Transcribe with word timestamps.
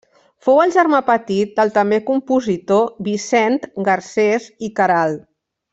Fou 0.45 0.61
el 0.61 0.71
germà 0.75 1.01
petit 1.09 1.51
del 1.59 1.73
també 1.75 1.99
compositor 2.09 2.89
Vicent 3.09 3.61
Garcés 3.91 4.53
i 4.69 4.75
Queralt. 4.81 5.29